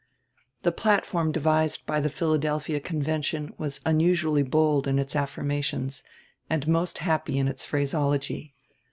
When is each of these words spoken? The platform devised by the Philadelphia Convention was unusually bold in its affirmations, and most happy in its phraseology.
The 0.63 0.71
platform 0.71 1.31
devised 1.31 1.85
by 1.85 1.99
the 1.99 2.09
Philadelphia 2.09 2.79
Convention 2.79 3.53
was 3.59 3.81
unusually 3.85 4.41
bold 4.41 4.87
in 4.87 4.97
its 4.97 5.15
affirmations, 5.15 6.01
and 6.49 6.67
most 6.67 6.97
happy 7.05 7.37
in 7.37 7.47
its 7.47 7.67
phraseology. 7.67 8.55